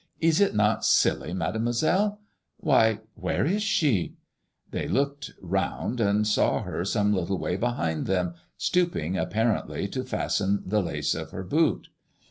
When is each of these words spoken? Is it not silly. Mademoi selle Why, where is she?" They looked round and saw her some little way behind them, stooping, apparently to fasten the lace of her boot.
Is 0.19 0.41
it 0.41 0.55
not 0.55 0.83
silly. 0.83 1.31
Mademoi 1.31 1.75
selle 1.75 2.19
Why, 2.57 3.01
where 3.13 3.45
is 3.45 3.61
she?" 3.61 4.15
They 4.71 4.87
looked 4.87 5.31
round 5.39 5.99
and 6.01 6.25
saw 6.25 6.63
her 6.63 6.83
some 6.85 7.13
little 7.13 7.37
way 7.37 7.55
behind 7.55 8.07
them, 8.07 8.33
stooping, 8.57 9.15
apparently 9.15 9.87
to 9.89 10.03
fasten 10.03 10.63
the 10.65 10.81
lace 10.81 11.13
of 11.13 11.29
her 11.29 11.43
boot. 11.43 11.89